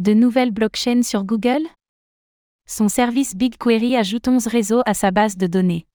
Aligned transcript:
De 0.00 0.14
nouvelles 0.14 0.50
blockchains 0.50 1.02
sur 1.02 1.24
Google? 1.24 1.60
Son 2.66 2.88
service 2.88 3.36
BigQuery 3.36 3.96
ajoute 3.96 4.28
11 4.28 4.46
réseaux 4.46 4.80
à 4.86 4.94
sa 4.94 5.10
base 5.10 5.36
de 5.36 5.46
données. 5.46 5.86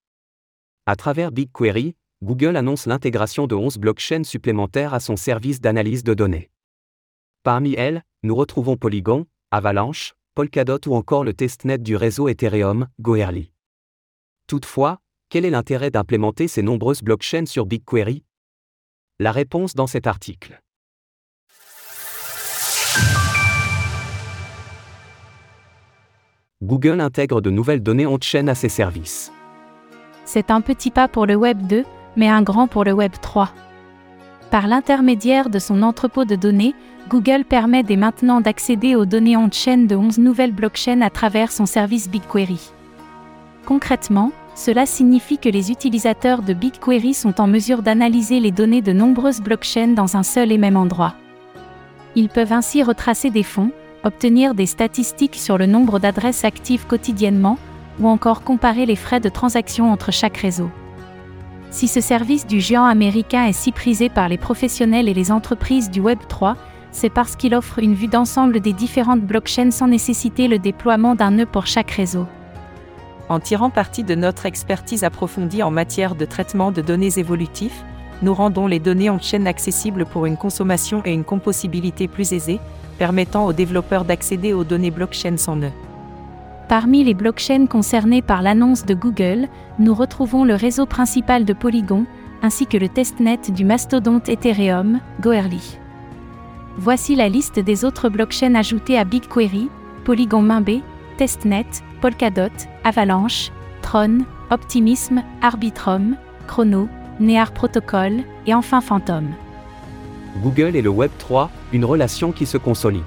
À 0.86 0.96
travers 0.96 1.32
BigQuery, 1.32 1.96
Google 2.24 2.56
annonce 2.56 2.86
l'intégration 2.86 3.48
de 3.48 3.56
11 3.56 3.80
blockchains 3.80 4.24
supplémentaires 4.24 4.94
à 4.94 5.00
son 5.00 5.16
service 5.16 5.60
d'analyse 5.60 6.04
de 6.04 6.14
données. 6.14 6.52
Parmi 7.42 7.74
elles, 7.74 8.04
nous 8.22 8.36
retrouvons 8.36 8.78
Polygon, 8.78 9.26
Avalanche, 9.50 10.14
Polkadot 10.36 10.82
ou 10.86 10.94
encore 10.94 11.24
le 11.24 11.34
testnet 11.34 11.80
du 11.80 11.96
réseau 11.96 12.28
Ethereum, 12.28 12.88
Goerli. 13.02 13.52
Toutefois, 14.46 15.00
quel 15.30 15.46
est 15.46 15.50
l'intérêt 15.50 15.90
d'implémenter 15.90 16.48
ces 16.48 16.62
nombreuses 16.62 17.02
blockchains 17.02 17.48
sur 17.48 17.66
BigQuery? 17.66 18.24
La 19.18 19.32
réponse 19.32 19.74
dans 19.74 19.88
cet 19.88 20.06
article. 20.06 20.62
Google 26.66 27.00
intègre 27.00 27.42
de 27.42 27.52
nouvelles 27.52 27.84
données 27.84 28.08
on-chain 28.08 28.48
à 28.48 28.56
ses 28.56 28.70
services. 28.70 29.32
C'est 30.26 30.50
un 30.50 30.62
petit 30.62 30.90
pas 30.90 31.08
pour 31.08 31.28
le 31.28 31.36
Web 31.36 31.68
2, 31.68 31.84
mais 32.16 32.28
un 32.28 32.42
grand 32.42 32.66
pour 32.68 32.84
le 32.84 32.92
Web 32.92 33.12
3. 33.22 33.52
Par 34.50 34.68
l'intermédiaire 34.68 35.52
de 35.52 35.60
son 35.60 35.84
entrepôt 35.84 36.26
de 36.26 36.36
données, 36.36 36.74
Google 37.08 37.46
permet 37.46 37.84
dès 37.84 37.98
maintenant 37.98 38.42
d'accéder 38.42 38.96
aux 38.96 39.06
données 39.06 39.38
on-chain 39.38 39.86
de 39.86 39.96
11 39.96 40.18
nouvelles 40.18 40.54
blockchains 40.54 41.02
à 41.02 41.12
travers 41.12 41.52
son 41.52 41.68
service 41.68 42.10
BigQuery. 42.10 42.72
Concrètement, 43.68 44.32
cela 44.56 44.88
signifie 44.88 45.38
que 45.38 45.50
les 45.50 45.70
utilisateurs 45.70 46.42
de 46.42 46.54
BigQuery 46.54 47.14
sont 47.14 47.40
en 47.40 47.46
mesure 47.46 47.84
d'analyser 47.84 48.40
les 48.40 48.52
données 48.52 48.82
de 48.82 48.92
nombreuses 48.92 49.42
blockchains 49.42 49.94
dans 49.94 50.18
un 50.18 50.24
seul 50.24 50.52
et 50.52 50.58
même 50.58 50.78
endroit. 50.78 51.14
Ils 52.16 52.30
peuvent 52.30 52.54
ainsi 52.54 52.82
retracer 52.82 53.30
des 53.30 53.44
fonds, 53.44 53.72
obtenir 54.06 54.54
des 54.54 54.66
statistiques 54.66 55.36
sur 55.36 55.58
le 55.58 55.66
nombre 55.66 56.00
d'adresses 56.00 56.46
actives 56.46 56.86
quotidiennement, 56.86 57.58
ou 58.00 58.08
encore 58.08 58.44
comparer 58.44 58.86
les 58.86 58.96
frais 58.96 59.20
de 59.20 59.30
transaction 59.30 59.92
entre 59.92 60.12
chaque 60.12 60.38
réseau. 60.38 60.70
Si 61.72 61.88
ce 61.88 62.02
service 62.02 62.46
du 62.46 62.62
géant 62.62 62.86
américain 62.86 63.46
est 63.46 63.54
si 63.54 63.72
prisé 63.72 64.10
par 64.10 64.30
les 64.30 64.38
professionnels 64.38 65.10
et 65.10 65.14
les 65.14 65.32
entreprises 65.32 65.90
du 65.90 66.00
Web 66.00 66.20
3, 66.28 66.56
c'est 66.92 67.10
parce 67.10 67.36
qu'il 67.36 67.54
offre 67.54 67.80
une 67.80 67.94
vue 67.94 68.08
d'ensemble 68.08 68.62
des 68.62 68.72
différentes 68.72 69.22
blockchains 69.22 69.72
sans 69.72 69.88
nécessiter 69.88 70.48
le 70.48 70.60
déploiement 70.60 71.16
d'un 71.16 71.32
nœud 71.32 71.46
pour 71.46 71.68
chaque 71.68 71.92
réseau. 71.92 72.28
En 73.28 73.40
tirant 73.40 73.70
parti 73.70 74.04
de 74.04 74.16
notre 74.16 74.46
expertise 74.46 75.04
approfondie 75.04 75.64
en 75.64 75.72
matière 75.72 76.16
de 76.16 76.26
traitement 76.26 76.72
de 76.72 76.82
données 76.82 77.18
évolutifs, 77.18 77.84
nous 78.22 78.34
rendons 78.34 78.68
les 78.68 78.80
données 78.80 79.10
en 79.10 79.20
chaîne 79.20 79.48
accessibles 79.48 80.06
pour 80.06 80.26
une 80.26 80.38
consommation 80.38 81.02
et 81.06 81.14
une 81.14 81.24
composabilité 81.24 82.08
plus 82.08 82.34
aisée, 82.34 82.60
permettant 82.98 83.46
aux 83.46 83.54
développeurs 83.54 84.06
d'accéder 84.06 84.54
aux 84.54 84.64
données 84.64 84.92
blockchain 84.92 85.38
sans 85.38 85.56
nœud. 85.56 85.72
Parmi 86.68 87.04
les 87.04 87.14
blockchains 87.14 87.68
concernées 87.68 88.22
par 88.22 88.42
l'annonce 88.42 88.86
de 88.86 88.96
Google, 88.96 89.48
nous 89.78 89.94
retrouvons 89.94 90.44
le 90.44 90.56
réseau 90.56 90.86
principal 90.86 91.46
de 91.46 91.54
Polygon, 91.54 92.06
ainsi 92.42 92.66
que 92.66 92.78
le 92.78 92.90
testnet 92.90 93.40
du 93.50 93.66
mastodonte 93.66 94.30
Ethereum, 94.30 95.00
Goerli. 95.22 95.78
Voici 96.78 97.16
la 97.16 97.30
liste 97.30 97.60
des 97.60 97.86
autres 97.86 98.10
blockchains 98.10 98.56
ajoutées 98.56 98.98
à 98.98 99.06
BigQuery, 99.06 99.70
Polygon 100.04 100.42
Mainbay, 100.42 100.82
Testnet, 101.18 101.68
Polkadot, 102.02 102.52
Avalanche, 102.84 103.52
Tron, 103.82 104.20
Optimism, 104.50 105.24
Arbitrum, 105.42 106.18
Chrono, 106.48 106.90
Near 107.20 107.52
Protocol 107.52 108.24
et 108.46 108.54
enfin 108.54 108.82
Phantom. 108.82 109.28
Google 110.44 110.76
et 110.76 110.82
le 110.82 110.90
Web 110.90 111.12
3, 111.18 111.50
une 111.72 111.86
relation 111.86 112.32
qui 112.32 112.46
se 112.46 112.58
consolide. 112.58 113.04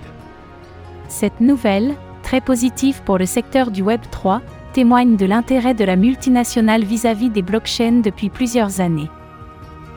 Cette 1.08 1.40
nouvelle, 1.40 1.94
très 2.22 2.40
positive 2.40 3.02
pour 3.04 3.18
le 3.18 3.26
secteur 3.26 3.70
du 3.70 3.82
Web 3.82 4.00
3, 4.10 4.40
témoigne 4.72 5.16
de 5.16 5.26
l'intérêt 5.26 5.74
de 5.74 5.84
la 5.84 5.96
multinationale 5.96 6.84
vis-à-vis 6.84 7.30
des 7.30 7.42
blockchains 7.42 8.00
depuis 8.02 8.30
plusieurs 8.30 8.80
années. 8.80 9.10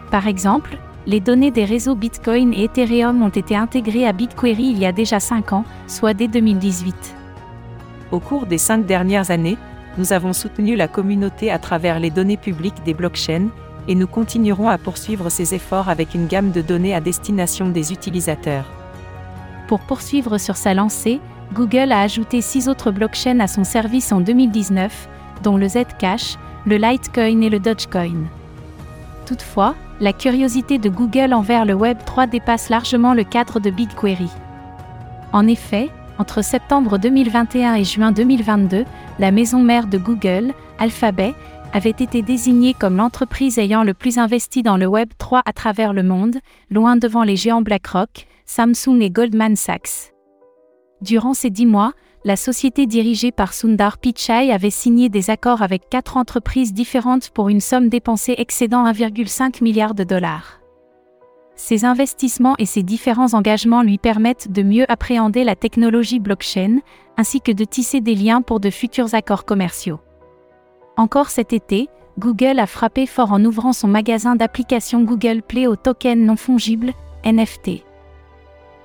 Par 0.10 0.28
exemple, 0.28 0.78
les 1.08 1.20
données 1.20 1.52
des 1.52 1.66
réseaux 1.66 1.96
Bitcoin 1.96 2.54
et 2.54 2.66
Ethereum 2.66 3.22
ont 3.24 3.30
été 3.30 3.56
intégrées 3.56 4.06
à 4.06 4.14
BigQuery 4.14 4.66
il 4.66 4.80
y 4.80 4.86
a 4.86 4.92
déjà 4.92 5.20
5 5.20 5.54
ans, 5.54 5.66
soit 5.88 6.14
dès 6.14 6.28
2018. 6.28 7.16
Au 8.12 8.20
cours 8.20 8.46
des 8.46 8.58
cinq 8.58 8.86
dernières 8.86 9.32
années, 9.32 9.58
nous 9.98 10.14
avons 10.14 10.34
soutenu 10.34 10.76
la 10.76 10.88
communauté 10.90 11.50
à 11.50 11.60
travers 11.60 12.00
les 12.00 12.12
données 12.12 12.38
publiques 12.38 12.84
des 12.84 12.94
blockchains, 12.94 13.48
et 13.88 13.96
nous 13.96 14.08
continuerons 14.08 14.70
à 14.70 14.78
poursuivre 14.78 15.30
ces 15.30 15.54
efforts 15.56 15.90
avec 15.90 16.14
une 16.14 16.28
gamme 16.28 16.52
de 16.52 16.62
données 16.62 16.96
à 16.96 17.02
destination 17.02 17.70
des 17.70 17.92
utilisateurs. 17.92 18.66
Pour 19.68 19.80
poursuivre 19.80 20.38
sur 20.38 20.58
sa 20.58 20.74
lancée, 20.74 21.20
Google 21.54 21.92
a 21.92 22.02
ajouté 22.02 22.42
six 22.42 22.70
autres 22.70 22.92
blockchains 22.92 23.40
à 23.40 23.48
son 23.48 23.64
service 23.64 24.12
en 24.12 24.22
2019, 24.22 25.10
dont 25.44 25.58
le 25.58 25.68
Zcash, 25.68 26.38
le 26.66 26.78
Litecoin 26.78 27.42
et 27.42 27.50
le 27.50 27.60
Dogecoin. 27.60 28.28
Toutefois, 29.26 29.76
la 30.00 30.14
curiosité 30.14 30.78
de 30.78 30.90
Google 30.90 31.34
envers 31.34 31.66
le 31.66 31.74
Web 31.74 31.98
3 32.06 32.28
dépasse 32.28 32.70
largement 32.70 33.14
le 33.14 33.24
cadre 33.24 33.60
de 33.60 33.70
BigQuery. 33.70 34.30
En 35.34 35.48
effet, 35.48 35.90
entre 36.18 36.44
septembre 36.44 36.98
2021 36.98 37.76
et 37.76 37.84
juin 37.84 38.12
2022, 38.12 38.86
la 39.20 39.32
maison 39.32 39.62
mère 39.62 39.88
de 39.88 39.98
Google, 39.98 40.54
Alphabet, 40.80 41.34
avait 41.74 41.90
été 41.90 42.22
désignée 42.22 42.74
comme 42.74 42.98
l'entreprise 42.98 43.58
ayant 43.58 43.84
le 43.84 43.94
plus 43.94 44.18
investi 44.18 44.64
dans 44.64 44.78
le 44.78 44.88
Web 44.88 45.10
3 45.18 45.42
à 45.46 45.54
travers 45.54 45.94
le 45.94 46.04
monde, 46.04 46.38
loin 46.70 46.98
devant 46.98 47.24
les 47.24 47.36
géants 47.36 47.62
BlackRock, 47.62 48.28
Samsung 48.46 49.00
et 49.02 49.10
Goldman 49.10 49.56
Sachs. 49.56 50.14
Durant 51.02 51.34
ces 51.34 51.50
dix 51.50 51.66
mois, 51.66 51.94
la 52.24 52.36
société 52.36 52.86
dirigée 52.86 53.32
par 53.32 53.54
Sundar 53.54 53.98
Pichai 53.98 54.52
avait 54.52 54.70
signé 54.70 55.10
des 55.10 55.30
accords 55.30 55.62
avec 55.64 55.90
quatre 55.90 56.18
entreprises 56.18 56.74
différentes 56.74 57.30
pour 57.30 57.50
une 57.50 57.62
somme 57.62 57.90
dépensée 57.90 58.36
excédant 58.38 58.86
1,5 58.86 59.64
milliard 59.64 59.96
de 59.96 60.04
dollars. 60.04 60.60
Ces 61.56 61.86
investissements 61.86 62.56
et 62.58 62.66
ces 62.66 62.84
différents 62.84 63.34
engagements 63.34 63.82
lui 63.82 63.98
permettent 63.98 64.52
de 64.52 64.64
mieux 64.64 64.86
appréhender 64.92 65.44
la 65.44 65.56
technologie 65.56 66.20
blockchain, 66.20 66.80
ainsi 67.18 67.42
que 67.42 67.52
de 67.52 67.64
tisser 67.66 68.02
des 68.02 68.16
liens 68.16 68.42
pour 68.42 68.60
de 68.60 68.70
futurs 68.70 69.14
accords 69.14 69.46
commerciaux. 69.46 70.00
Encore 70.98 71.30
cet 71.30 71.54
été, 71.54 71.90
Google 72.20 72.60
a 72.60 72.68
frappé 72.68 73.06
fort 73.08 73.32
en 73.32 73.44
ouvrant 73.44 73.74
son 73.74 73.88
magasin 73.88 74.36
d'applications 74.36 75.02
Google 75.02 75.42
Play 75.42 75.68
aux 75.68 75.76
tokens 75.76 76.24
non 76.24 76.36
fongibles, 76.36 76.94
NFT. 77.26 77.84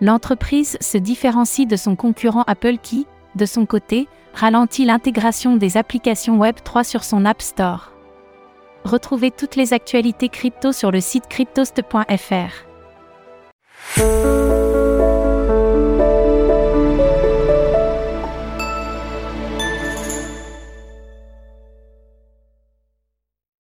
L'entreprise 0.01 0.77
se 0.81 0.99
différencie 0.99 1.67
de 1.67 1.77
son 1.77 1.97
concurrent 1.97 2.45
Apple 2.47 2.79
qui, 2.79 3.07
de 3.35 3.47
son 3.47 3.67
côté, 3.67 4.09
ralentit 4.35 4.85
l'intégration 4.85 5.57
des 5.57 5.77
applications 5.77 6.37
Web 6.37 6.57
3 6.63 6.85
sur 6.85 7.03
son 7.03 7.25
App 7.25 7.43
Store. 7.43 7.93
Retrouvez 8.85 9.31
toutes 9.31 9.57
les 9.57 9.73
actualités 9.73 10.29
crypto 10.29 10.73
sur 10.73 10.91
le 10.91 11.01
site 11.01 11.27
cryptost.fr. 11.29 12.67